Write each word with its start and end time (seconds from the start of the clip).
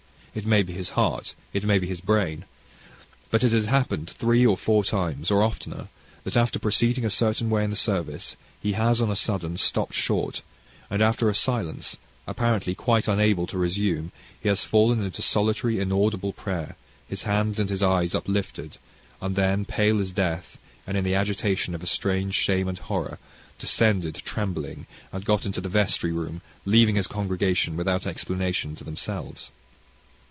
It 0.33 0.45
may 0.47 0.63
be 0.63 0.71
his 0.71 0.91
heart, 0.91 1.35
it 1.51 1.65
may 1.65 1.77
be 1.77 1.87
his 1.87 1.99
brain. 1.99 2.45
But 3.31 3.41
so 3.41 3.47
it 3.47 3.51
has 3.51 3.65
happened 3.65 4.09
three 4.09 4.45
or 4.45 4.55
four 4.55 4.81
times, 4.85 5.29
or 5.29 5.43
oftener, 5.43 5.89
that 6.23 6.37
after 6.37 6.57
proceeding 6.57 7.03
a 7.03 7.09
certain 7.09 7.49
way 7.49 7.65
in 7.65 7.69
the 7.69 7.75
service, 7.75 8.37
he 8.61 8.71
has 8.71 9.01
on 9.01 9.11
a 9.11 9.15
sudden 9.17 9.57
stopped 9.57 9.93
short, 9.93 10.41
and 10.89 11.01
after 11.01 11.29
a 11.29 11.35
silence, 11.35 11.97
apparently 12.27 12.73
quite 12.73 13.09
unable 13.09 13.45
to 13.47 13.57
resume, 13.57 14.13
he 14.41 14.47
has 14.47 14.63
fallen 14.63 15.03
into 15.03 15.21
solitary, 15.21 15.81
inaudible 15.81 16.31
prayer, 16.31 16.77
his 17.09 17.23
hands 17.23 17.59
and 17.59 17.69
his 17.69 17.83
eyes 17.83 18.15
uplifted, 18.15 18.77
and 19.19 19.35
then 19.35 19.65
pale 19.65 19.99
as 19.99 20.13
death, 20.13 20.57
and 20.87 20.95
in 20.95 21.03
the 21.03 21.13
agitation 21.13 21.75
of 21.75 21.83
a 21.83 21.87
strange 21.87 22.35
shame 22.35 22.69
and 22.69 22.79
horror, 22.79 23.19
descended 23.59 24.15
trembling, 24.15 24.87
and 25.11 25.25
got 25.25 25.45
into 25.45 25.59
the 25.59 25.67
vestry 25.67 26.13
room, 26.13 26.39
leaving 26.63 26.95
his 26.95 27.07
congregation, 27.07 27.75
without 27.75 28.07
explanation, 28.07 28.77
to 28.77 28.85
themselves. 28.85 29.51